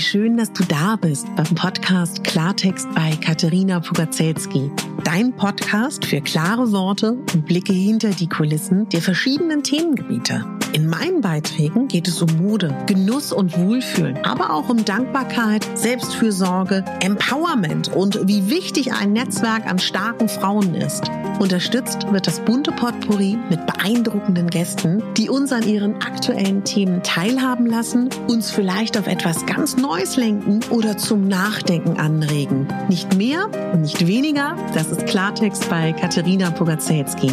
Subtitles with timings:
[0.00, 4.70] Wie schön, dass du da bist beim Podcast Klartext bei Katharina Pugacelski.
[5.04, 10.59] Dein Podcast für klare Worte und Blicke hinter die Kulissen der verschiedenen Themengebiete.
[10.72, 16.84] In meinen Beiträgen geht es um Mode, Genuss und Wohlfühlen, aber auch um Dankbarkeit, Selbstfürsorge,
[17.00, 21.10] Empowerment und wie wichtig ein Netzwerk an starken Frauen ist.
[21.40, 27.66] Unterstützt wird das bunte Potpourri mit beeindruckenden Gästen, die uns an ihren aktuellen Themen teilhaben
[27.66, 32.68] lassen, uns vielleicht auf etwas ganz Neues lenken oder zum Nachdenken anregen.
[32.88, 37.32] Nicht mehr und nicht weniger, das ist Klartext bei Katharina Pogacelski.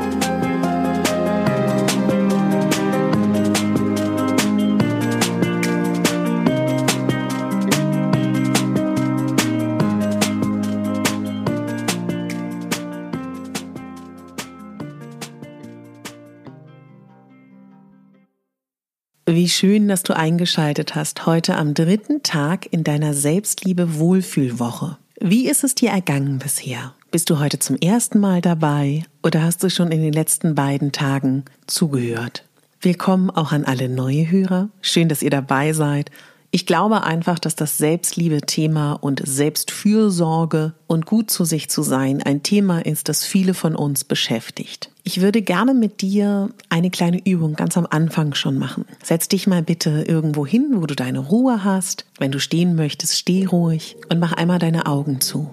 [19.33, 24.97] Wie schön, dass du eingeschaltet hast heute am dritten Tag in deiner Selbstliebe-Wohlfühlwoche.
[25.21, 26.95] Wie ist es dir ergangen bisher?
[27.11, 30.91] Bist du heute zum ersten Mal dabei oder hast du schon in den letzten beiden
[30.91, 32.43] Tagen zugehört?
[32.81, 34.67] Willkommen auch an alle neue Hörer.
[34.81, 36.11] Schön, dass ihr dabei seid
[36.53, 42.43] ich glaube einfach, dass das Selbstliebe-Thema und Selbstfürsorge und gut zu sich zu sein ein
[42.43, 44.89] Thema ist, das viele von uns beschäftigt.
[45.03, 48.83] Ich würde gerne mit dir eine kleine Übung ganz am Anfang schon machen.
[49.01, 52.05] Setz dich mal bitte irgendwo hin, wo du deine Ruhe hast.
[52.19, 55.49] Wenn du stehen möchtest, steh ruhig und mach einmal deine Augen zu.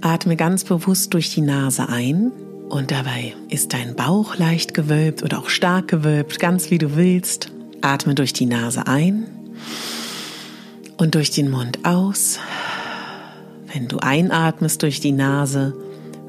[0.00, 2.30] Atme ganz bewusst durch die Nase ein
[2.68, 7.50] und dabei ist dein Bauch leicht gewölbt oder auch stark gewölbt, ganz wie du willst.
[7.80, 9.26] Atme durch die Nase ein
[11.00, 12.38] und durch den Mund aus.
[13.72, 15.74] Wenn du einatmest durch die Nase,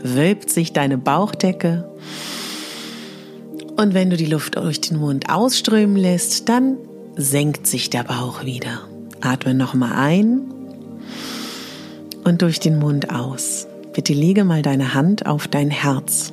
[0.02, 1.90] wölbt sich deine Bauchdecke.
[3.76, 6.78] Und wenn du die Luft durch den Mund ausströmen lässt, dann
[7.18, 8.88] senkt sich der Bauch wieder.
[9.20, 10.42] Atme nochmal ein
[12.24, 13.68] und durch den Mund aus.
[13.92, 16.32] Bitte lege mal deine Hand auf dein Herz.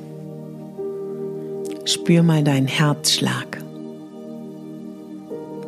[1.83, 3.61] Spür mal deinen Herzschlag,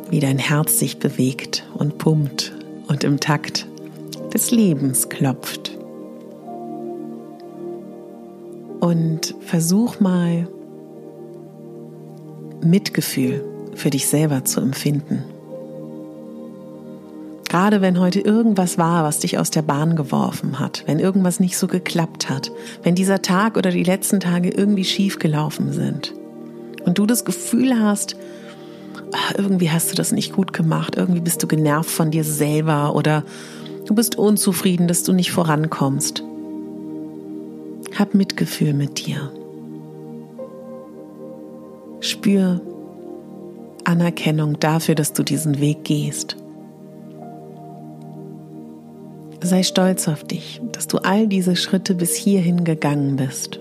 [0.08, 2.52] wie dein Herz sich bewegt und pumpt
[2.88, 3.66] und im Takt
[4.32, 5.76] des Lebens klopft.
[8.80, 10.48] Und versuch mal
[12.64, 13.44] Mitgefühl
[13.74, 15.24] für dich selber zu empfinden.
[17.48, 21.58] Gerade wenn heute irgendwas war, was dich aus der Bahn geworfen hat, wenn irgendwas nicht
[21.58, 22.50] so geklappt hat,
[22.82, 26.14] wenn dieser Tag oder die letzten Tage irgendwie schief gelaufen sind
[26.86, 28.16] und du das Gefühl hast,
[29.36, 33.24] irgendwie hast du das nicht gut gemacht, irgendwie bist du genervt von dir selber oder
[33.86, 36.22] du bist unzufrieden, dass du nicht vorankommst.
[37.98, 39.30] Hab Mitgefühl mit dir.
[42.00, 42.60] Spür
[43.84, 46.36] Anerkennung dafür, dass du diesen Weg gehst.
[49.42, 53.58] Sei stolz auf dich, dass du all diese Schritte bis hierhin gegangen bist.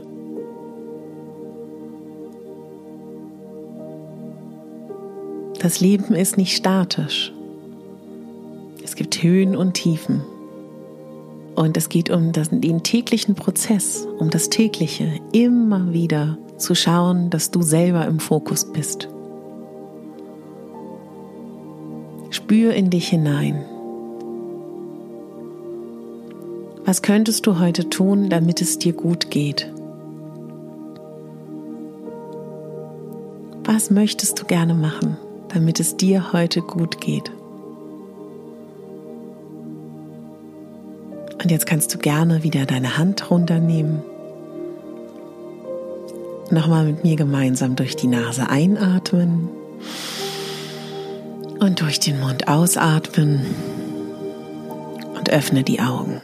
[5.61, 7.31] Das Leben ist nicht statisch.
[8.83, 10.23] Es gibt Höhen und Tiefen.
[11.53, 17.51] Und es geht um den täglichen Prozess, um das tägliche, immer wieder zu schauen, dass
[17.51, 19.07] du selber im Fokus bist.
[22.31, 23.63] Spür in dich hinein.
[26.85, 29.71] Was könntest du heute tun, damit es dir gut geht?
[33.63, 35.17] Was möchtest du gerne machen?
[35.53, 37.31] Damit es dir heute gut geht.
[41.41, 44.03] Und jetzt kannst du gerne wieder deine Hand runternehmen.
[46.51, 49.49] Nochmal mit mir gemeinsam durch die Nase einatmen
[51.59, 53.45] und durch den Mund ausatmen
[55.15, 56.21] und öffne die Augen.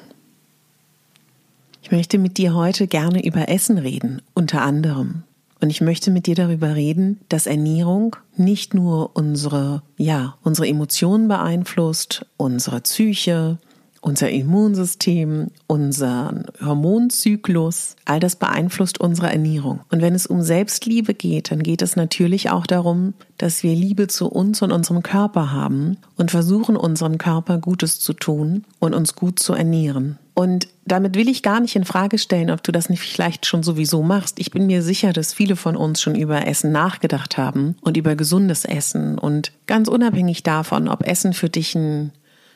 [1.82, 5.24] Ich möchte mit dir heute gerne über Essen reden, unter anderem.
[5.60, 11.28] Und ich möchte mit dir darüber reden, dass Ernährung nicht nur unsere, ja, unsere Emotionen
[11.28, 13.58] beeinflusst, unsere Psyche,
[14.02, 19.82] unser Immunsystem, unseren Hormonzyklus, all das beeinflusst unsere Ernährung.
[19.92, 24.08] Und wenn es um Selbstliebe geht, dann geht es natürlich auch darum, dass wir Liebe
[24.08, 29.16] zu uns und unserem Körper haben und versuchen, unserem Körper Gutes zu tun und uns
[29.16, 30.18] gut zu ernähren.
[30.38, 33.64] Und damit will ich gar nicht in Frage stellen, ob du das nicht vielleicht schon
[33.64, 34.38] sowieso machst.
[34.38, 38.16] Ich bin mir sicher, dass viele von uns schon über Essen nachgedacht haben und über
[38.16, 39.18] gesundes Essen.
[39.18, 42.12] Und ganz unabhängig davon, ob Essen für dich einen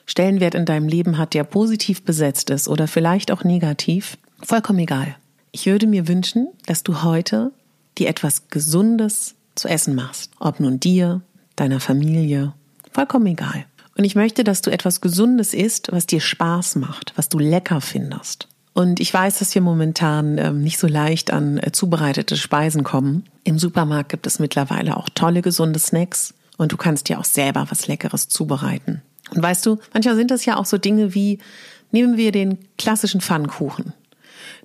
[0.06, 5.16] Stellenwert in deinem Leben hat, der positiv besetzt ist oder vielleicht auch negativ, vollkommen egal.
[5.52, 7.52] Ich würde mir wünschen, dass du heute
[7.98, 10.30] dir etwas Gesundes zu essen machst.
[10.40, 11.22] Ob nun dir,
[11.56, 12.54] deiner Familie,
[12.92, 13.66] vollkommen egal.
[14.02, 17.82] Und ich möchte, dass du etwas Gesundes isst, was dir Spaß macht, was du lecker
[17.82, 18.48] findest.
[18.74, 23.26] Und ich weiß, dass wir momentan ähm, nicht so leicht an äh, zubereitete Speisen kommen.
[23.44, 27.68] Im Supermarkt gibt es mittlerweile auch tolle, gesunde Snacks und du kannst dir auch selber
[27.70, 29.04] was Leckeres zubereiten.
[29.36, 31.38] Und weißt du, manchmal sind das ja auch so Dinge wie,
[31.92, 33.94] nehmen wir den klassischen Pfannkuchen.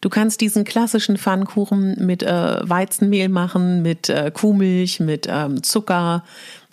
[0.01, 6.25] Du kannst diesen klassischen Pfannkuchen mit äh, Weizenmehl machen, mit äh, Kuhmilch, mit ähm, Zucker,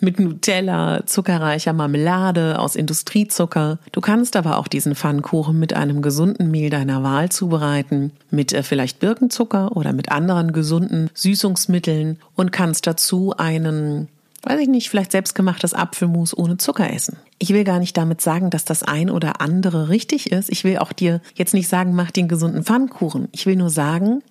[0.04, 3.78] mit Nutella, zuckerreicher Marmelade aus Industriezucker.
[3.92, 8.62] Du kannst aber auch diesen Pfannkuchen mit einem gesunden Mehl deiner Wahl zubereiten, mit äh,
[8.62, 14.08] vielleicht Birkenzucker oder mit anderen gesunden Süßungsmitteln und kannst dazu einen
[14.46, 17.16] weiß ich nicht, vielleicht selbstgemachtes Apfelmus ohne Zucker essen.
[17.38, 20.50] Ich will gar nicht damit sagen, dass das ein oder andere richtig ist.
[20.50, 23.28] Ich will auch dir jetzt nicht sagen, mach den gesunden Pfannkuchen.
[23.32, 24.22] Ich will nur sagen,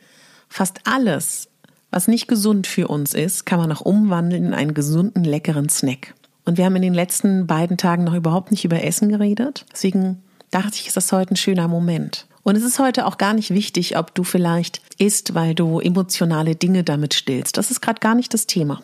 [0.50, 1.50] fast alles,
[1.94, 6.14] was nicht gesund für uns ist, kann man auch umwandeln in einen gesunden, leckeren Snack.
[6.46, 9.66] Und wir haben in den letzten beiden Tagen noch überhaupt nicht über Essen geredet.
[9.72, 12.28] Deswegen dachte ich, ist das heute ein schöner Moment.
[12.44, 16.56] Und es ist heute auch gar nicht wichtig, ob du vielleicht isst, weil du emotionale
[16.56, 17.58] Dinge damit stillst.
[17.58, 18.82] Das ist gerade gar nicht das Thema.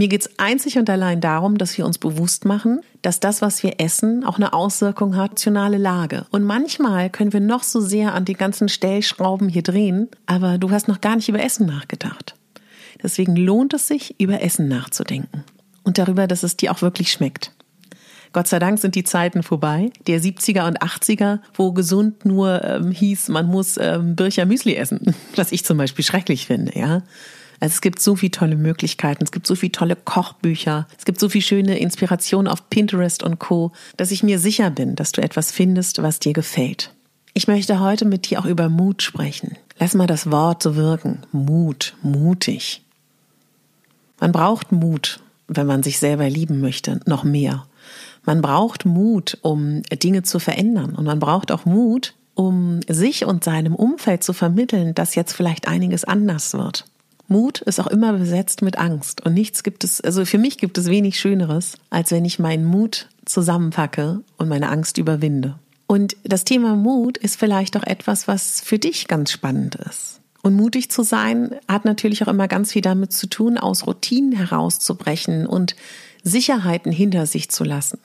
[0.00, 3.62] Mir geht es einzig und allein darum, dass wir uns bewusst machen, dass das, was
[3.62, 6.24] wir essen, auch eine Auswirkung hat, nationale Lage.
[6.30, 10.70] Und manchmal können wir noch so sehr an die ganzen Stellschrauben hier drehen, aber du
[10.70, 12.34] hast noch gar nicht über Essen nachgedacht.
[13.02, 15.44] Deswegen lohnt es sich, über Essen nachzudenken.
[15.82, 17.52] Und darüber, dass es dir auch wirklich schmeckt.
[18.32, 22.90] Gott sei Dank sind die Zeiten vorbei, der 70er und 80er, wo gesund nur ähm,
[22.90, 27.02] hieß, man muss ähm, Bircher Müsli essen, was ich zum Beispiel schrecklich finde, ja.
[27.60, 31.20] Also es gibt so viele tolle Möglichkeiten, es gibt so viele tolle Kochbücher, es gibt
[31.20, 35.22] so viel schöne Inspiration auf Pinterest und Co, dass ich mir sicher bin, dass du
[35.22, 36.94] etwas findest, was dir gefällt.
[37.34, 39.56] Ich möchte heute mit dir auch über Mut sprechen.
[39.78, 41.20] Lass mal das Wort so wirken.
[41.32, 42.82] Mut, mutig.
[44.18, 47.66] Man braucht Mut, wenn man sich selber lieben möchte, noch mehr.
[48.24, 50.94] Man braucht Mut, um Dinge zu verändern.
[50.94, 55.68] Und man braucht auch Mut, um sich und seinem Umfeld zu vermitteln, dass jetzt vielleicht
[55.68, 56.84] einiges anders wird.
[57.30, 59.24] Mut ist auch immer besetzt mit Angst.
[59.24, 62.64] Und nichts gibt es, also für mich gibt es wenig Schöneres, als wenn ich meinen
[62.64, 65.56] Mut zusammenpacke und meine Angst überwinde.
[65.86, 70.20] Und das Thema Mut ist vielleicht auch etwas, was für dich ganz spannend ist.
[70.42, 74.32] Und mutig zu sein hat natürlich auch immer ganz viel damit zu tun, aus Routinen
[74.32, 75.76] herauszubrechen und
[76.24, 77.98] Sicherheiten hinter sich zu lassen.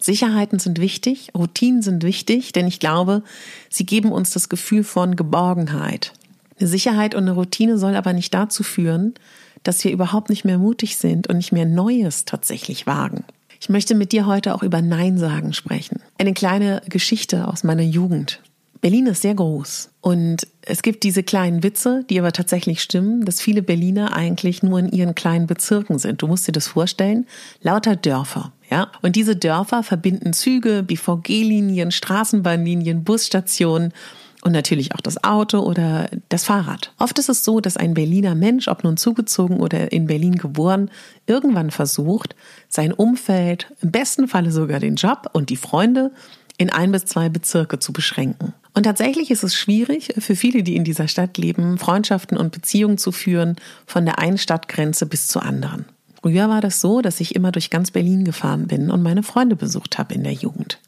[0.00, 3.22] Sicherheiten sind wichtig, Routinen sind wichtig, denn ich glaube,
[3.68, 6.12] sie geben uns das Gefühl von Geborgenheit.
[6.58, 9.14] Eine Sicherheit und eine Routine soll aber nicht dazu führen,
[9.62, 13.24] dass wir überhaupt nicht mehr mutig sind und nicht mehr Neues tatsächlich wagen.
[13.60, 16.00] Ich möchte mit dir heute auch über Nein sagen sprechen.
[16.18, 18.40] Eine kleine Geschichte aus meiner Jugend.
[18.80, 23.40] Berlin ist sehr groß und es gibt diese kleinen Witze, die aber tatsächlich stimmen, dass
[23.40, 26.22] viele Berliner eigentlich nur in ihren kleinen Bezirken sind.
[26.22, 27.26] Du musst dir das vorstellen,
[27.60, 28.92] lauter Dörfer, ja?
[29.02, 33.92] Und diese Dörfer verbinden Züge, BVG-Linien, Straßenbahnlinien, Busstationen
[34.42, 36.92] und natürlich auch das Auto oder das Fahrrad.
[36.98, 40.90] Oft ist es so, dass ein Berliner Mensch, ob nun zugezogen oder in Berlin geboren,
[41.26, 42.36] irgendwann versucht,
[42.68, 46.12] sein Umfeld, im besten Falle sogar den Job und die Freunde
[46.56, 48.52] in ein bis zwei Bezirke zu beschränken.
[48.74, 52.98] Und tatsächlich ist es schwierig für viele, die in dieser Stadt leben, Freundschaften und Beziehungen
[52.98, 55.84] zu führen von der einen Stadtgrenze bis zur anderen.
[56.20, 59.56] Früher war das so, dass ich immer durch ganz Berlin gefahren bin und meine Freunde
[59.56, 60.78] besucht habe in der Jugend.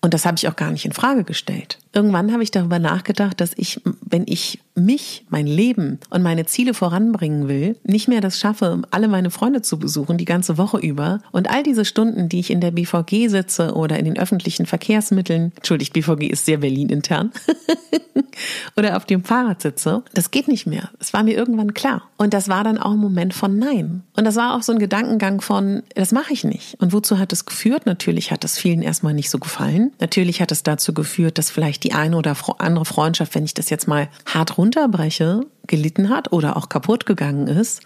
[0.00, 1.78] Und das habe ich auch gar nicht in Frage gestellt.
[1.92, 6.74] Irgendwann habe ich darüber nachgedacht, dass ich, wenn ich mich, mein Leben und meine Ziele
[6.74, 11.20] voranbringen will, nicht mehr das schaffe, alle meine Freunde zu besuchen, die ganze Woche über.
[11.32, 15.52] Und all diese Stunden, die ich in der BVG sitze oder in den öffentlichen Verkehrsmitteln,
[15.56, 17.32] entschuldigt, BVG ist sehr Berlin intern,
[18.76, 20.90] oder auf dem Fahrrad sitze, das geht nicht mehr.
[20.98, 22.02] Das war mir irgendwann klar.
[22.16, 24.02] Und das war dann auch ein Moment von Nein.
[24.16, 26.80] Und das war auch so ein Gedankengang von, das mache ich nicht.
[26.80, 27.86] Und wozu hat es geführt?
[27.86, 29.92] Natürlich hat es vielen erstmal nicht so gefallen.
[30.00, 33.70] Natürlich hat es dazu geführt, dass vielleicht die eine oder andere Freundschaft, wenn ich das
[33.70, 37.80] jetzt mal hart runterbreche, gelitten hat oder auch kaputt gegangen ist.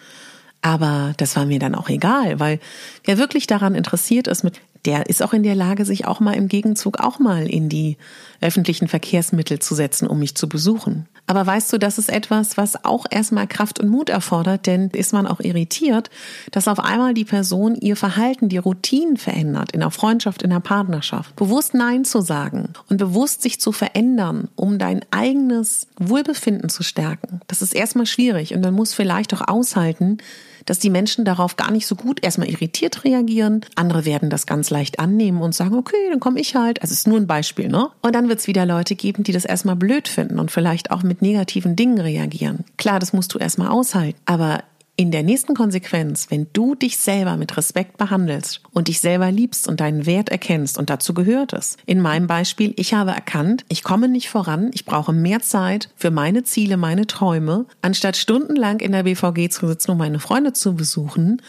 [0.63, 2.61] Aber das war mir dann auch egal, weil
[3.05, 6.35] wer wirklich daran interessiert ist, mit der ist auch in der Lage, sich auch mal
[6.35, 7.97] im Gegenzug auch mal in die
[8.41, 11.07] öffentlichen Verkehrsmittel zu setzen, um mich zu besuchen.
[11.29, 15.13] Aber weißt du, das ist etwas, was auch erstmal Kraft und Mut erfordert, denn ist
[15.13, 16.11] man auch irritiert,
[16.51, 20.61] dass auf einmal die Person ihr Verhalten, die Routinen verändert, in der Freundschaft, in der
[20.61, 21.37] Partnerschaft.
[21.37, 27.41] Bewusst Nein zu sagen und bewusst sich zu verändern, um dein eigenes Wohlbefinden zu stärken.
[27.47, 30.19] Das ist erstmal schwierig und man muss vielleicht auch aushalten,
[30.67, 33.65] dass die Menschen darauf gar nicht so gut erstmal irritiert reagieren.
[33.75, 36.83] Andere werden das ganz leicht annehmen und sagen, okay, dann komme ich halt.
[36.83, 37.89] Also es ist nur ein Beispiel, ne?
[38.01, 41.03] Und dann wird es wieder Leute geben, die das erstmal blöd finden und vielleicht auch
[41.03, 42.65] mit negativen Dingen reagieren.
[42.77, 44.19] Klar, das musst du erstmal aushalten.
[44.25, 44.63] Aber
[45.03, 49.67] in der nächsten Konsequenz, wenn du dich selber mit Respekt behandelst und dich selber liebst
[49.67, 51.77] und deinen Wert erkennst, und dazu gehört es.
[51.87, 56.13] In meinem Beispiel, ich habe erkannt, ich komme nicht voran, ich brauche mehr Zeit für
[56.13, 60.77] meine Ziele, meine Träume, anstatt stundenlang in der BVG zu sitzen, um meine Freunde zu
[60.77, 61.43] besuchen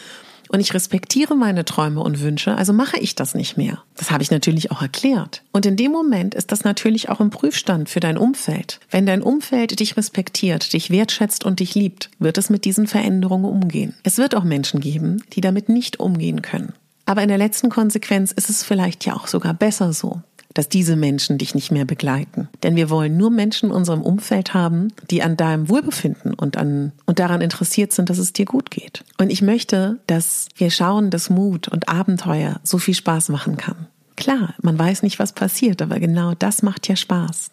[0.54, 3.82] und ich respektiere meine Träume und Wünsche, also mache ich das nicht mehr.
[3.98, 5.42] Das habe ich natürlich auch erklärt.
[5.52, 8.80] Und in dem Moment ist das natürlich auch ein Prüfstand für dein Umfeld.
[8.92, 13.46] Wenn dein Umfeld dich respektiert, dich wertschätzt und dich liebt, wird es mit diesen Veränderungen
[13.46, 13.96] umgehen.
[14.04, 16.74] Es wird auch Menschen geben, die damit nicht umgehen können.
[17.06, 20.22] Aber in der letzten Konsequenz ist es vielleicht ja auch sogar besser so
[20.54, 22.50] dass diese Menschen dich nicht mehr begleiten.
[22.64, 26.92] Denn wir wollen nur Menschen in unserem Umfeld haben, die an deinem Wohlbefinden und an,
[27.06, 29.04] und daran interessiert sind, dass es dir gut geht.
[29.18, 33.88] Und ich möchte, dass wir schauen, dass Mut und Abenteuer so viel Spaß machen kann.
[34.16, 37.50] Klar, man weiß nicht, was passiert, aber genau das macht ja Spaß.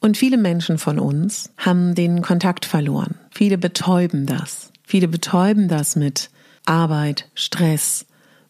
[0.00, 3.14] Und viele Menschen von uns haben den Kontakt verloren.
[3.30, 4.70] Viele betäuben das.
[4.82, 6.28] Viele betäuben das mit
[6.66, 8.04] Arbeit, Stress,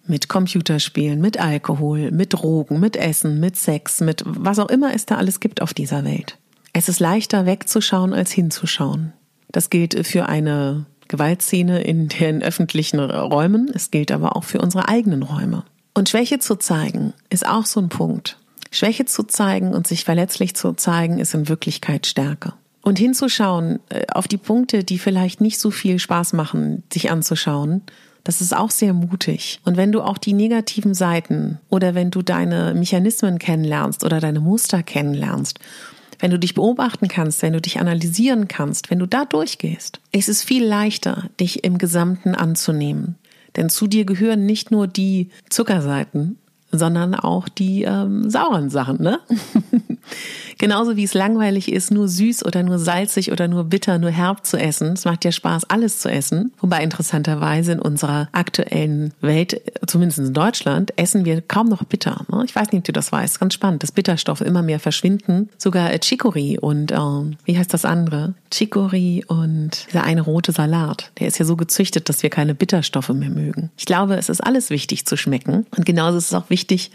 [0.06, 5.06] mit Computerspielen, mit Alkohol, mit Drogen, mit Essen, mit Sex, mit was auch immer es
[5.06, 6.38] da alles gibt auf dieser Welt.
[6.72, 9.12] Es ist leichter wegzuschauen als hinzuschauen.
[9.48, 14.88] Das gilt für eine Gewaltszene in den öffentlichen Räumen, es gilt aber auch für unsere
[14.88, 15.64] eigenen Räume.
[15.94, 18.38] Und Schwäche zu zeigen ist auch so ein Punkt.
[18.72, 22.54] Schwäche zu zeigen und sich verletzlich zu zeigen ist in Wirklichkeit Stärke.
[22.82, 27.82] Und hinzuschauen äh, auf die Punkte, die vielleicht nicht so viel Spaß machen, sich anzuschauen,
[28.24, 29.60] das ist auch sehr mutig.
[29.64, 34.40] Und wenn du auch die negativen Seiten oder wenn du deine Mechanismen kennenlernst oder deine
[34.40, 35.60] Muster kennenlernst,
[36.18, 40.28] wenn du dich beobachten kannst, wenn du dich analysieren kannst, wenn du da durchgehst, ist
[40.28, 43.16] es viel leichter, dich im Gesamten anzunehmen.
[43.56, 46.38] Denn zu dir gehören nicht nur die Zuckerseiten,
[46.72, 49.20] sondern auch die ähm, sauren Sachen, ne?
[50.58, 54.46] Genauso wie es langweilig ist, nur süß oder nur salzig oder nur bitter, nur herb
[54.46, 54.92] zu essen.
[54.92, 56.52] Es macht ja Spaß, alles zu essen.
[56.60, 62.24] Wobei interessanterweise in unserer aktuellen Welt, zumindest in Deutschland, essen wir kaum noch bitter.
[62.30, 62.42] Ne?
[62.44, 63.40] Ich weiß nicht, ob du das weißt.
[63.40, 65.48] Ganz spannend, dass Bitterstoffe immer mehr verschwinden.
[65.58, 66.96] Sogar äh, Chicory und äh,
[67.44, 68.34] wie heißt das andere?
[68.50, 71.10] Chicory und dieser eine rote Salat.
[71.18, 73.70] Der ist ja so gezüchtet, dass wir keine Bitterstoffe mehr mögen.
[73.76, 75.66] Ich glaube, es ist alles wichtig zu schmecken.
[75.76, 76.90] Und genauso ist es auch wichtig,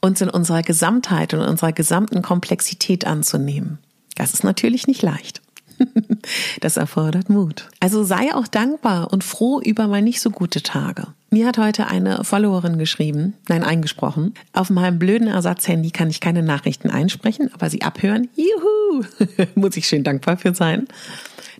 [0.00, 3.78] uns in unserer Gesamtheit und unserer gesamten Komplexität anzunehmen.
[4.16, 5.40] Das ist natürlich nicht leicht.
[6.60, 7.68] Das erfordert Mut.
[7.80, 11.06] Also sei auch dankbar und froh über mal nicht so gute Tage.
[11.30, 14.34] Mir hat heute eine Followerin geschrieben, nein, eingesprochen.
[14.52, 18.28] Auf meinem blöden Ersatzhandy kann ich keine Nachrichten einsprechen, aber sie abhören.
[18.34, 19.04] Juhu!
[19.54, 20.86] Muss ich schön dankbar für sein,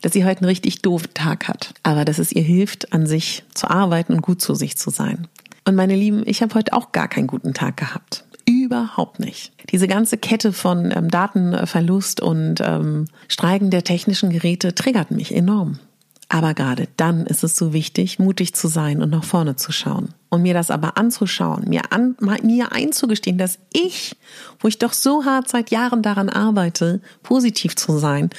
[0.03, 1.73] dass sie heute einen richtig doofen Tag hat.
[1.83, 5.29] Aber dass es ihr hilft, an sich zu arbeiten und gut zu sich zu sein.
[5.65, 8.25] Und meine Lieben, ich habe heute auch gar keinen guten Tag gehabt.
[8.71, 9.51] Überhaupt nicht.
[9.71, 15.81] Diese ganze Kette von ähm, Datenverlust und ähm, Streiken der technischen Geräte triggert mich enorm.
[16.29, 20.11] Aber gerade dann ist es so wichtig, mutig zu sein und nach vorne zu schauen.
[20.29, 24.15] Und mir das aber anzuschauen, mir, an, mir einzugestehen, dass ich,
[24.61, 28.31] wo ich doch so hart seit Jahren daran arbeite, positiv zu sein,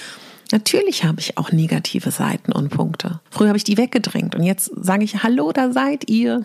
[0.53, 3.21] Natürlich habe ich auch negative Seiten und Punkte.
[3.29, 6.43] Früher habe ich die weggedrängt und jetzt sage ich, hallo, da seid ihr.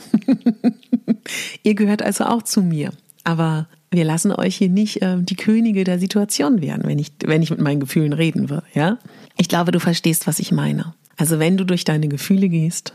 [1.64, 2.92] ihr gehört also auch zu mir.
[3.24, 7.42] Aber wir lassen euch hier nicht äh, die Könige der Situation werden, wenn ich, wenn
[7.42, 8.98] ich mit meinen Gefühlen reden würde, ja?
[9.38, 10.94] Ich glaube, du verstehst, was ich meine.
[11.16, 12.94] Also wenn du durch deine Gefühle gehst,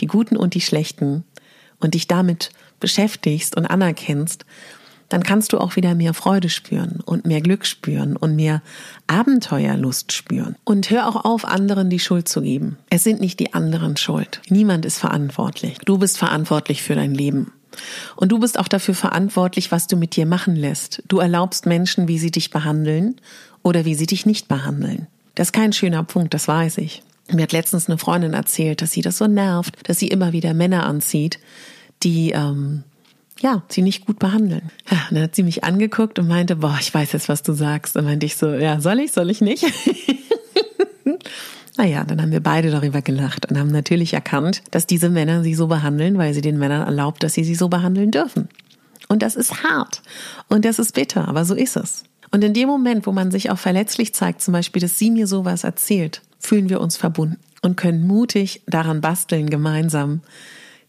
[0.00, 1.24] die guten und die schlechten,
[1.80, 2.50] und dich damit
[2.80, 4.44] beschäftigst und anerkennst,
[5.08, 8.60] dann kannst du auch wieder mehr Freude spüren und mehr Glück spüren und mehr
[9.06, 10.56] Abenteuerlust spüren.
[10.64, 12.76] Und hör auch auf, anderen die Schuld zu geben.
[12.90, 14.42] Es sind nicht die anderen schuld.
[14.48, 15.78] Niemand ist verantwortlich.
[15.84, 17.52] Du bist verantwortlich für dein Leben.
[18.16, 21.02] Und du bist auch dafür verantwortlich, was du mit dir machen lässt.
[21.08, 23.16] Du erlaubst Menschen, wie sie dich behandeln
[23.62, 25.06] oder wie sie dich nicht behandeln.
[25.34, 27.02] Das ist kein schöner Punkt, das weiß ich.
[27.30, 30.54] Mir hat letztens eine Freundin erzählt, dass sie das so nervt, dass sie immer wieder
[30.54, 31.40] Männer anzieht,
[32.02, 32.84] die ähm,
[33.40, 34.70] ja, sie nicht gut behandeln.
[34.90, 37.96] Ja, dann hat sie mich angeguckt und meinte, boah, ich weiß jetzt, was du sagst.
[37.96, 39.64] Und meinte ich so, ja, soll ich, soll ich nicht?
[41.76, 45.54] Naja, dann haben wir beide darüber gelacht und haben natürlich erkannt, dass diese Männer sie
[45.54, 48.48] so behandeln, weil sie den Männern erlaubt, dass sie sie so behandeln dürfen.
[49.08, 50.02] Und das ist hart
[50.48, 52.04] und das ist bitter, aber so ist es.
[52.32, 55.26] Und in dem Moment, wo man sich auch verletzlich zeigt, zum Beispiel, dass sie mir
[55.26, 60.22] sowas erzählt, fühlen wir uns verbunden und können mutig daran basteln gemeinsam,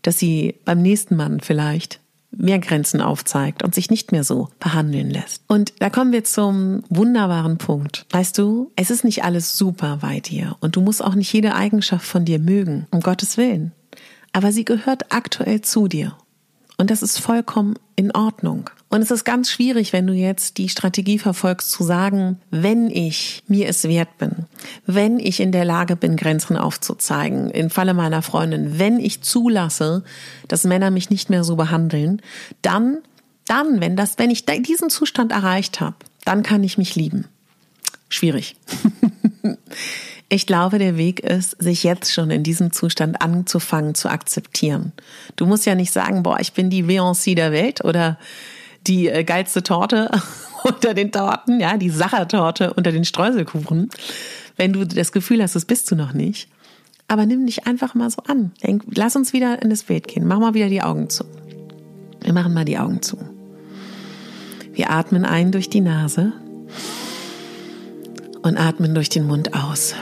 [0.01, 1.99] dass sie beim nächsten Mann vielleicht
[2.31, 5.43] mehr Grenzen aufzeigt und sich nicht mehr so behandeln lässt.
[5.47, 8.05] Und da kommen wir zum wunderbaren Punkt.
[8.11, 11.55] Weißt du, es ist nicht alles super bei dir und du musst auch nicht jede
[11.55, 13.71] Eigenschaft von dir mögen, um Gottes Willen.
[14.33, 16.15] Aber sie gehört aktuell zu dir.
[16.77, 18.69] Und das ist vollkommen in Ordnung.
[18.89, 23.43] Und es ist ganz schwierig, wenn du jetzt die Strategie verfolgst, zu sagen, wenn ich
[23.47, 24.45] mir es wert bin,
[24.85, 30.03] wenn ich in der Lage bin, Grenzen aufzuzeigen, im Falle meiner Freundin, wenn ich zulasse,
[30.47, 32.21] dass Männer mich nicht mehr so behandeln,
[32.61, 32.99] dann,
[33.45, 37.25] dann, wenn das, wenn ich diesen Zustand erreicht habe, dann kann ich mich lieben.
[38.07, 38.55] Schwierig.
[40.29, 44.91] Ich glaube, der Weg ist, sich jetzt schon in diesem Zustand anzufangen zu akzeptieren.
[45.37, 48.17] Du musst ja nicht sagen, boah, ich bin die Beyoncé der Welt oder
[48.87, 50.11] die äh, geilste Torte
[50.63, 53.89] unter den Torten, ja, die Sachertorte unter den Streuselkuchen.
[54.57, 56.49] Wenn du das Gefühl hast, das bist du noch nicht.
[57.07, 58.51] Aber nimm dich einfach mal so an.
[58.61, 60.27] Denk, lass uns wieder in das Bild gehen.
[60.27, 61.23] Mach mal wieder die Augen zu.
[62.21, 63.17] Wir machen mal die Augen zu.
[64.73, 66.33] Wir atmen ein durch die Nase
[68.47, 69.93] und atmen durch den Mund aus.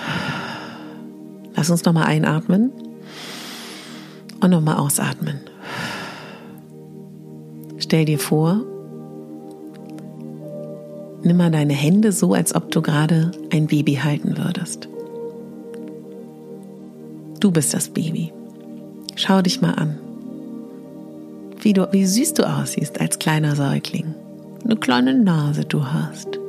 [1.55, 2.71] Lass uns nochmal einatmen
[4.39, 5.39] und nochmal ausatmen.
[7.77, 8.61] Stell dir vor,
[11.23, 14.87] nimm mal deine Hände so, als ob du gerade ein Baby halten würdest.
[17.39, 18.31] Du bist das Baby.
[19.15, 19.97] Schau dich mal an.
[21.61, 24.13] Wie, du, wie süß du aussiehst als kleiner Säugling.
[24.63, 26.39] Eine kleine Nase du hast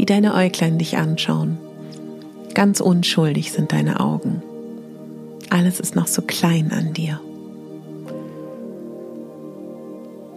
[0.00, 1.58] wie deine Äuglein dich anschauen.
[2.54, 4.42] Ganz unschuldig sind deine Augen.
[5.50, 7.20] Alles ist noch so klein an dir.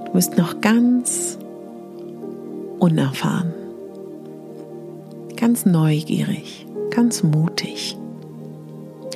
[0.05, 1.37] Du bist noch ganz
[2.77, 3.53] unerfahren,
[5.37, 7.97] ganz neugierig, ganz mutig,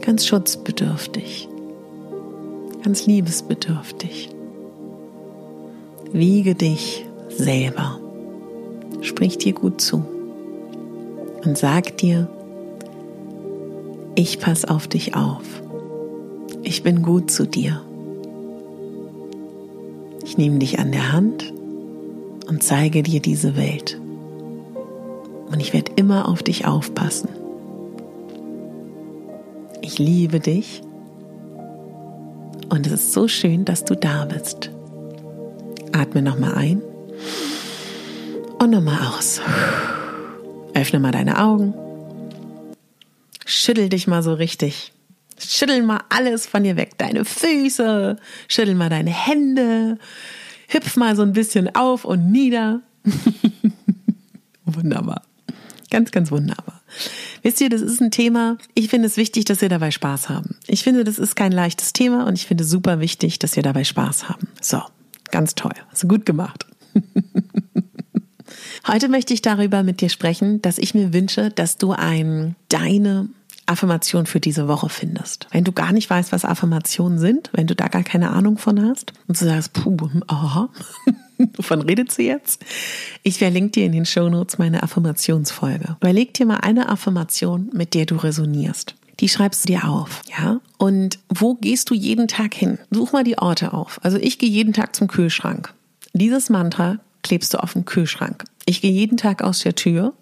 [0.02, 1.50] ganz schutzbedürftig,
[2.86, 4.30] ganz liebesbedürftig.
[6.14, 8.00] Wiege dich selber.
[9.02, 10.06] Sprich dir gut zu
[11.44, 12.28] und sag dir,
[14.16, 15.44] ich pass auf dich auf.
[16.64, 17.82] Ich bin gut zu dir.
[20.26, 21.54] Ich nehme dich an der Hand
[22.48, 24.00] und zeige dir diese Welt.
[25.52, 27.30] Und ich werde immer auf dich aufpassen.
[29.82, 30.82] Ich liebe dich
[32.70, 34.70] und es ist so schön, dass du da bist.
[35.94, 36.82] Atme nochmal ein
[38.60, 39.40] und nochmal aus.
[40.78, 41.74] Öffne mal deine Augen.
[43.48, 44.94] Schüttel dich mal so richtig.
[45.40, 47.00] Schüttel mal alles von dir weg.
[47.00, 48.18] Deine Füße.
[48.48, 49.98] Schüttel mal deine Hände.
[50.68, 52.82] Hüpf mal so ein bisschen auf und nieder.
[54.66, 55.24] wunderbar.
[55.90, 56.82] Ganz, ganz wunderbar.
[57.42, 60.58] Wisst ihr, das ist ein Thema, ich finde es wichtig, dass wir dabei Spaß haben.
[60.68, 63.64] Ich finde, das ist kein leichtes Thema und ich finde es super wichtig, dass wir
[63.64, 64.48] dabei Spaß haben.
[64.62, 64.82] So,
[65.32, 65.74] ganz toll.
[65.90, 66.68] Hast du gut gemacht.
[68.86, 73.30] Heute möchte ich darüber mit dir sprechen, dass ich mir wünsche, dass du ein deine
[73.68, 75.48] Affirmation für diese Woche findest.
[75.52, 78.82] Wenn du gar nicht weißt, was Affirmationen sind, wenn du da gar keine Ahnung von
[78.82, 80.70] hast und du sagst, puh, aha,
[81.58, 82.64] wovon redet sie jetzt?
[83.24, 85.98] Ich verlinke dir in den Show Notes meine Affirmationsfolge.
[86.00, 88.96] Überleg dir mal eine Affirmation, mit der du resonierst.
[89.20, 90.62] Die schreibst du dir auf, ja?
[90.78, 92.78] Und wo gehst du jeden Tag hin?
[92.92, 94.00] Such mal die Orte auf.
[94.04, 95.74] Also ich gehe jeden Tag zum Kühlschrank.
[96.14, 98.46] Dieses Mantra klebst du auf den Kühlschrank.
[98.66, 100.14] Ich gehe jeden Tag aus der Tür,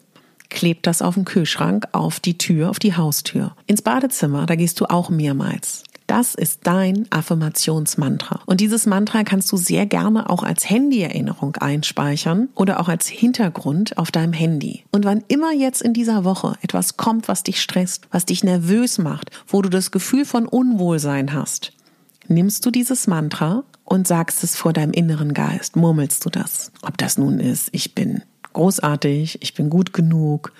[0.49, 3.55] kleb das auf den Kühlschrank, auf die Tür, auf die Haustür.
[3.67, 5.83] Ins Badezimmer, da gehst du auch mehrmals.
[6.07, 8.41] Das ist dein Affirmationsmantra.
[8.47, 13.99] Und dieses Mantra kannst du sehr gerne auch als Handyerinnerung einspeichern oder auch als Hintergrund
[13.99, 14.83] auf deinem Handy.
[14.91, 18.97] Und wann immer jetzt in dieser Woche etwas kommt, was dich stresst, was dich nervös
[18.97, 21.71] macht, wo du das Gefühl von Unwohlsein hast,
[22.27, 26.71] nimmst du dieses Mantra und sagst es vor deinem inneren Geist, murmelst du das.
[26.81, 30.53] Ob das nun ist, ich bin großartig, ich bin gut genug,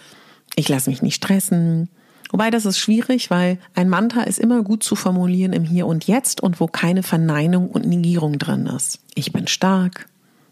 [0.55, 1.89] ich lasse mich nicht stressen.
[2.31, 6.05] Wobei das ist schwierig, weil ein Mantra ist immer gut zu formulieren im Hier und
[6.05, 8.99] Jetzt und wo keine Verneinung und Negierung drin ist.
[9.15, 10.07] Ich bin stark,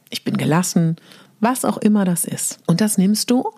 [0.09, 0.95] ich bin gelassen,
[1.39, 2.59] was auch immer das ist.
[2.67, 3.51] Und das nimmst du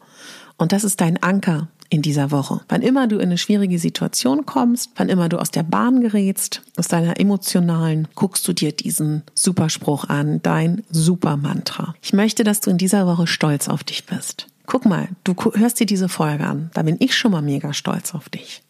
[0.57, 2.61] und das ist dein Anker in dieser Woche.
[2.67, 6.61] Wann immer du in eine schwierige Situation kommst, wann immer du aus der Bahn gerätst,
[6.77, 11.95] aus deiner emotionalen, guckst du dir diesen Superspruch an, dein Supermantra.
[12.01, 14.47] Ich möchte, dass du in dieser Woche stolz auf dich bist.
[14.65, 16.71] Guck mal, du hörst dir diese Folge an.
[16.73, 18.63] Da bin ich schon mal mega stolz auf dich.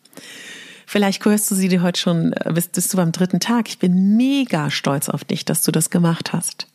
[0.85, 3.69] Vielleicht hörst du sie dir heute schon, äh, bist, bist du beim dritten Tag.
[3.69, 6.67] Ich bin mega stolz auf dich, dass du das gemacht hast.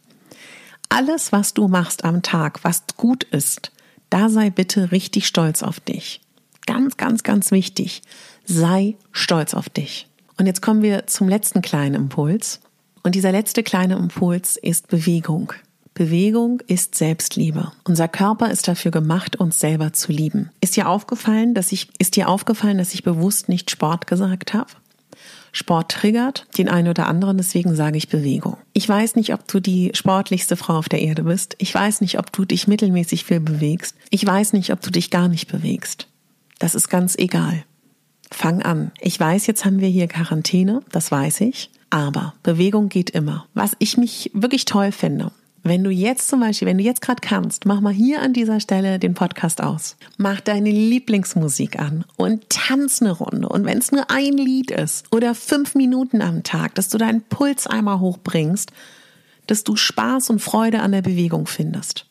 [0.90, 3.70] alles, was du machst am Tag, was gut ist,
[4.11, 6.20] da sei bitte richtig stolz auf dich.
[6.66, 8.03] Ganz, ganz, ganz wichtig.
[8.44, 10.07] Sei stolz auf dich.
[10.38, 12.61] Und jetzt kommen wir zum letzten kleinen Impuls.
[13.03, 15.53] Und dieser letzte kleine Impuls ist Bewegung.
[15.94, 17.73] Bewegung ist Selbstliebe.
[17.85, 20.51] Unser Körper ist dafür gemacht, uns selber zu lieben.
[20.61, 24.70] Ist dir aufgefallen, dass ich, ist dir aufgefallen, dass ich bewusst nicht Sport gesagt habe?
[25.53, 28.57] Sport triggert den einen oder anderen, deswegen sage ich Bewegung.
[28.73, 31.57] Ich weiß nicht, ob du die sportlichste Frau auf der Erde bist.
[31.59, 33.96] Ich weiß nicht, ob du dich mittelmäßig viel bewegst.
[34.11, 36.07] Ich weiß nicht, ob du dich gar nicht bewegst.
[36.61, 37.64] Das ist ganz egal.
[38.31, 38.92] Fang an.
[39.01, 41.70] Ich weiß, jetzt haben wir hier Quarantäne, das weiß ich.
[41.90, 43.46] Aber Bewegung geht immer.
[43.55, 47.20] Was ich mich wirklich toll finde, wenn du jetzt zum Beispiel, wenn du jetzt gerade
[47.20, 49.96] kannst, mach mal hier an dieser Stelle den Podcast aus.
[50.16, 53.49] Mach deine Lieblingsmusik an und tanz eine Runde.
[53.49, 57.23] Und wenn es nur ein Lied ist oder fünf Minuten am Tag, dass du deinen
[57.23, 58.70] Puls einmal hochbringst,
[59.49, 62.07] dass du Spaß und Freude an der Bewegung findest.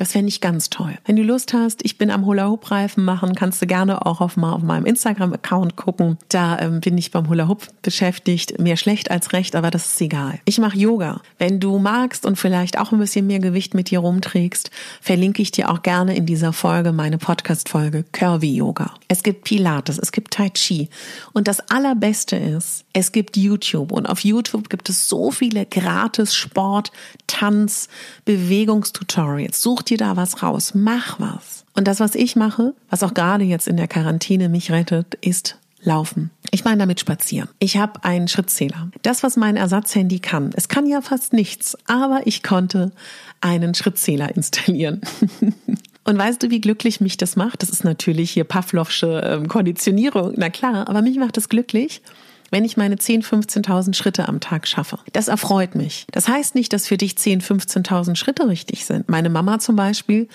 [0.00, 0.96] Das fände ich ganz toll.
[1.04, 4.54] Wenn du Lust hast, ich bin am Hula-Hoop-Reifen machen, kannst du gerne auch auf, mal
[4.54, 6.16] auf meinem Instagram-Account gucken.
[6.30, 8.58] Da ähm, bin ich beim Hula-Hoop beschäftigt.
[8.58, 10.40] Mehr schlecht als recht, aber das ist egal.
[10.46, 11.20] Ich mache Yoga.
[11.36, 14.70] Wenn du magst und vielleicht auch ein bisschen mehr Gewicht mit dir rumträgst,
[15.02, 18.94] verlinke ich dir auch gerne in dieser Folge meine Podcast-Folge Curvy Yoga.
[19.08, 20.88] Es gibt Pilates, es gibt Tai Chi.
[21.34, 23.92] Und das Allerbeste ist, es gibt YouTube.
[23.92, 26.90] Und auf YouTube gibt es so viele gratis Sport,
[27.26, 27.88] Tanz,
[28.24, 29.60] Bewegungstutorials.
[29.60, 31.64] Such dir da was raus, mach was.
[31.74, 35.56] Und das, was ich mache, was auch gerade jetzt in der Quarantäne mich rettet, ist
[35.82, 36.30] Laufen.
[36.50, 37.48] Ich meine damit spazieren.
[37.58, 38.90] Ich habe einen Schrittzähler.
[39.02, 40.50] Das, was mein Ersatzhandy kann.
[40.54, 42.92] Es kann ja fast nichts, aber ich konnte
[43.40, 45.00] einen Schrittzähler installieren.
[46.04, 47.62] Und weißt du, wie glücklich mich das macht?
[47.62, 52.02] Das ist natürlich hier Pavlovsche ähm, Konditionierung, na klar, aber mich macht es glücklich,
[52.50, 54.98] wenn ich meine 10, 15.000 Schritte am Tag schaffe.
[55.12, 56.06] Das erfreut mich.
[56.12, 59.08] Das heißt nicht, dass für dich 10, 15.000 Schritte richtig sind.
[59.08, 60.28] Meine Mama zum Beispiel,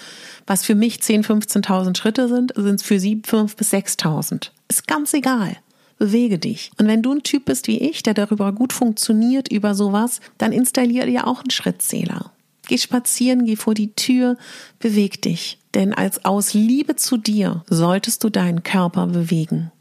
[0.48, 4.50] was für mich 10, 15.000 Schritte sind, sind für sie 5 bis 6.000.
[4.70, 5.58] Ist ganz egal.
[5.98, 6.72] Bewege dich.
[6.78, 10.52] Und wenn du ein Typ bist wie ich, der darüber gut funktioniert, über sowas, dann
[10.52, 12.32] installiere dir auch einen Schrittzähler.
[12.68, 14.38] Geh spazieren, geh vor die Tür,
[14.80, 15.60] beweg dich.
[15.74, 19.72] Denn als aus Liebe zu dir solltest du deinen Körper bewegen.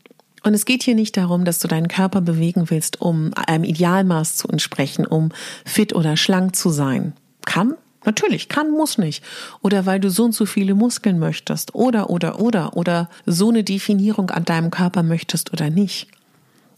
[0.44, 4.37] Und es geht hier nicht darum, dass du deinen Körper bewegen willst, um einem Idealmaß
[4.37, 5.33] zu entsprechen, um
[5.64, 7.14] fit oder schlank zu sein.
[7.46, 7.74] Kann?
[8.04, 9.24] Natürlich, kann, muss nicht.
[9.62, 11.74] Oder weil du so und so viele Muskeln möchtest.
[11.74, 12.76] Oder, oder, oder.
[12.76, 16.09] Oder so eine Definierung an deinem Körper möchtest oder nicht.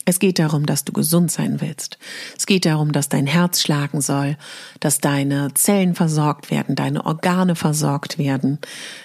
[0.04, 1.98] Es geht darum, dass du gesund sein willst.
[2.38, 4.36] Es geht darum, dass dein Herz schlagen soll,
[4.78, 8.60] dass deine Zellen versorgt werden, deine Organe versorgt werden,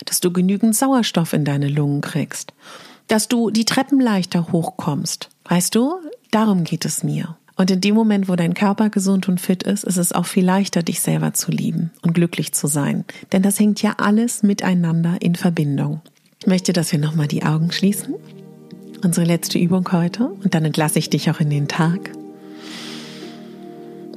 [0.05, 2.53] dass du genügend Sauerstoff in deine Lungen kriegst
[3.11, 5.27] dass du die Treppen leichter hochkommst.
[5.43, 5.95] Weißt du,
[6.31, 7.35] darum geht es mir.
[7.57, 10.45] Und in dem Moment, wo dein Körper gesund und fit ist, ist es auch viel
[10.45, 13.03] leichter, dich selber zu lieben und glücklich zu sein.
[13.33, 15.99] Denn das hängt ja alles miteinander in Verbindung.
[16.39, 18.15] Ich möchte, dass wir nochmal die Augen schließen.
[19.03, 20.27] Unsere letzte Übung heute.
[20.27, 22.11] Und dann entlasse ich dich auch in den Tag.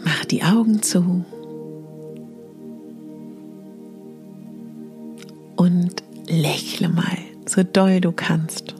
[0.04, 1.24] Mach die Augen zu.
[5.57, 5.96] Und
[6.28, 8.73] lächle mal, so doll du kannst.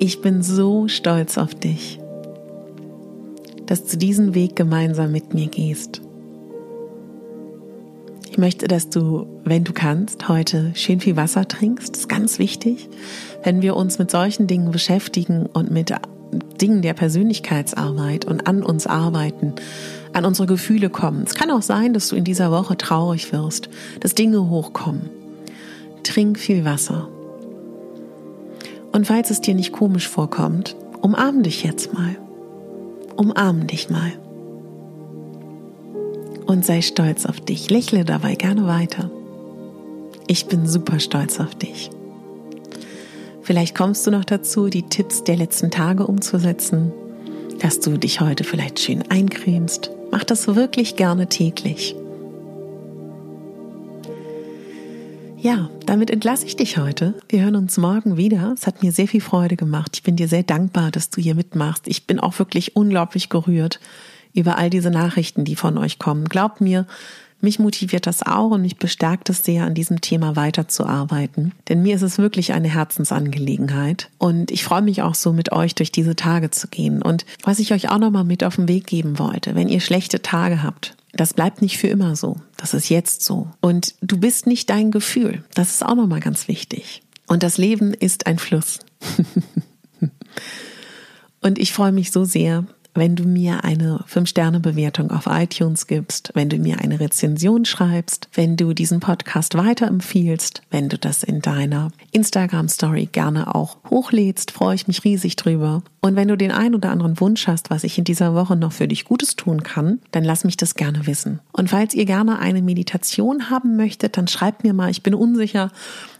[0.00, 1.98] Ich bin so stolz auf dich,
[3.66, 6.02] dass du diesen Weg gemeinsam mit mir gehst.
[8.30, 11.94] Ich möchte, dass du, wenn du kannst, heute schön viel Wasser trinkst.
[11.94, 12.88] Das ist ganz wichtig,
[13.42, 15.92] wenn wir uns mit solchen Dingen beschäftigen und mit
[16.60, 19.54] Dingen der Persönlichkeitsarbeit und an uns arbeiten,
[20.12, 21.24] an unsere Gefühle kommen.
[21.24, 25.10] Es kann auch sein, dass du in dieser Woche traurig wirst, dass Dinge hochkommen.
[26.04, 27.08] Trink viel Wasser.
[28.92, 32.16] Und falls es dir nicht komisch vorkommt, umarm dich jetzt mal.
[33.16, 34.12] Umarm dich mal.
[36.46, 37.70] Und sei stolz auf dich.
[37.70, 39.10] Lächle dabei gerne weiter.
[40.26, 41.90] Ich bin super stolz auf dich.
[43.42, 46.92] Vielleicht kommst du noch dazu, die Tipps der letzten Tage umzusetzen,
[47.60, 49.90] dass du dich heute vielleicht schön eincremst.
[50.10, 51.96] Mach das wirklich gerne täglich.
[55.40, 57.14] Ja, damit entlasse ich dich heute.
[57.28, 58.52] Wir hören uns morgen wieder.
[58.52, 59.92] Es hat mir sehr viel Freude gemacht.
[59.94, 61.86] Ich bin dir sehr dankbar, dass du hier mitmachst.
[61.86, 63.78] Ich bin auch wirklich unglaublich gerührt
[64.34, 66.24] über all diese Nachrichten, die von euch kommen.
[66.24, 66.86] Glaubt mir,
[67.40, 71.52] mich motiviert das auch und mich bestärkt es sehr, an diesem Thema weiterzuarbeiten.
[71.68, 74.10] Denn mir ist es wirklich eine Herzensangelegenheit.
[74.18, 77.00] Und ich freue mich auch so, mit euch durch diese Tage zu gehen.
[77.00, 80.20] Und was ich euch auch nochmal mit auf den Weg geben wollte, wenn ihr schlechte
[80.20, 82.36] Tage habt, das bleibt nicht für immer so.
[82.56, 83.50] Das ist jetzt so.
[83.60, 85.44] Und du bist nicht dein Gefühl.
[85.52, 87.02] Das ist auch nochmal ganz wichtig.
[87.26, 88.78] Und das Leben ist ein Fluss.
[91.40, 92.66] und ich freue mich so sehr,
[92.98, 98.56] wenn du mir eine 5-Sterne-Bewertung auf iTunes gibst, wenn du mir eine Rezension schreibst, wenn
[98.56, 104.88] du diesen Podcast weiterempfiehlst, wenn du das in deiner Instagram-Story gerne auch hochlädst, freue ich
[104.88, 105.82] mich riesig drüber.
[106.00, 108.72] Und wenn du den einen oder anderen Wunsch hast, was ich in dieser Woche noch
[108.72, 111.40] für dich Gutes tun kann, dann lass mich das gerne wissen.
[111.52, 115.70] Und falls ihr gerne eine Meditation haben möchtet, dann schreibt mir mal, ich bin unsicher,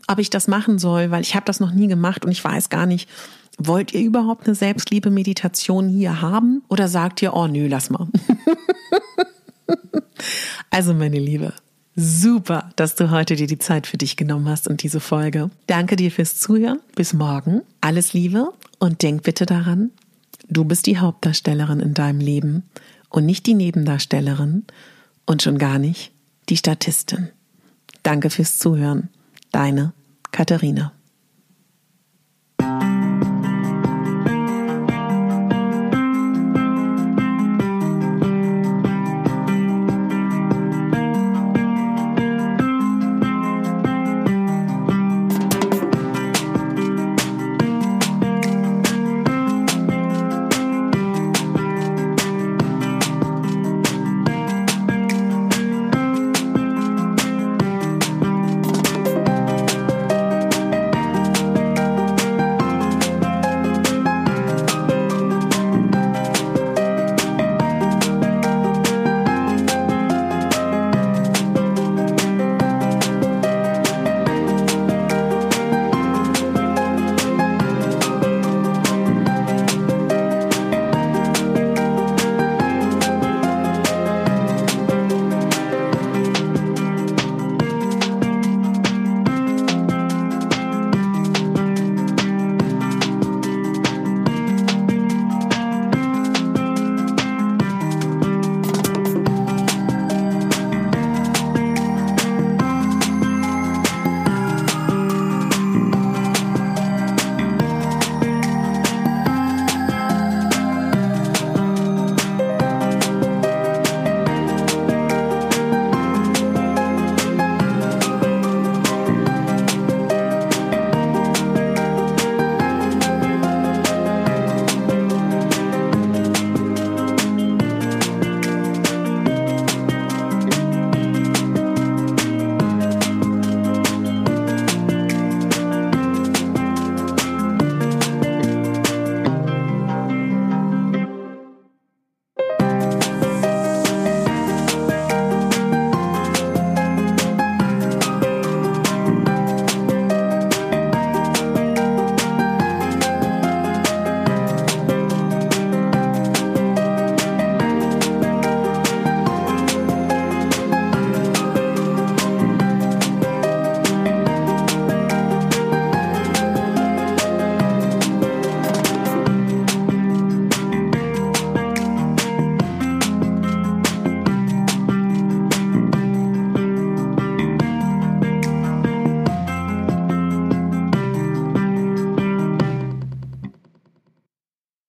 [0.06, 2.70] ob ich das machen soll, weil ich habe das noch nie gemacht und ich weiß
[2.70, 3.08] gar nicht,
[3.58, 8.06] wollt ihr überhaupt eine Selbstliebe-Meditation hier haben oder sagt ihr, oh nö, lass mal.
[10.70, 11.52] also meine Liebe,
[11.96, 15.50] super, dass du heute dir die Zeit für dich genommen hast und diese Folge.
[15.66, 16.80] Danke dir fürs Zuhören.
[16.94, 17.62] Bis morgen.
[17.80, 19.90] Alles Liebe und denk bitte daran,
[20.48, 22.62] du bist die Hauptdarstellerin in deinem Leben
[23.08, 24.64] und nicht die Nebendarstellerin
[25.26, 26.12] und schon gar nicht
[26.48, 27.28] die Statistin.
[28.02, 29.08] Danke fürs Zuhören.
[29.50, 29.92] Deine
[30.30, 30.92] Katharina.